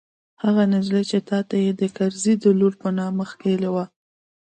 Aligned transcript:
هغه 0.43 0.63
نجلۍ 0.71 1.03
چې 1.11 1.17
تا 1.29 1.39
ته 1.49 1.55
يې 1.63 1.71
د 1.81 1.83
کرزي 1.97 2.33
د 2.39 2.45
لور 2.59 2.73
په 2.81 2.89
نامه 2.99 3.23
ښييلې 3.31 3.69
وه. 3.73 3.85